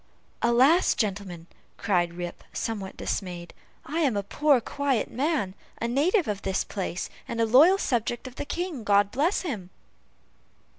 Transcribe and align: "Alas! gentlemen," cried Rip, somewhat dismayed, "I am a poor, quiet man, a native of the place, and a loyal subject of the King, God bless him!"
"Alas! 0.41 0.95
gentlemen," 0.95 1.45
cried 1.77 2.15
Rip, 2.15 2.43
somewhat 2.53 2.97
dismayed, 2.97 3.53
"I 3.85 3.99
am 3.99 4.17
a 4.17 4.23
poor, 4.23 4.59
quiet 4.59 5.11
man, 5.11 5.53
a 5.79 5.87
native 5.87 6.27
of 6.27 6.41
the 6.41 6.55
place, 6.67 7.07
and 7.27 7.39
a 7.39 7.45
loyal 7.45 7.77
subject 7.77 8.25
of 8.25 8.33
the 8.33 8.45
King, 8.45 8.83
God 8.83 9.11
bless 9.11 9.41
him!" 9.41 9.69